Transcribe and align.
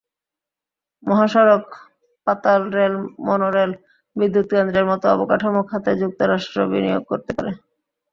মহাসড়ক, 1.03 1.65
পাতালরেল, 2.27 2.93
মনোরেল, 3.25 3.71
বিদ্যুৎকেন্দ্রের 4.15 4.85
মতো 4.91 5.05
অবকাঠামো 5.15 5.61
খাতে 5.69 5.91
যুক্তরাষ্ট্র 6.01 6.57
বিনিয়োগ 6.71 7.03
করতে 7.07 7.31
পারে। 7.37 7.51